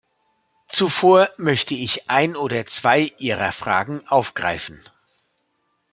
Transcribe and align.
Zuvor 0.67 1.29
möchte 1.37 1.75
ich 1.75 2.09
ein 2.09 2.35
oder 2.35 2.65
zwei 2.65 3.11
Ihrer 3.19 3.51
Fragen 3.51 4.01
aufgreifen. 4.07 4.81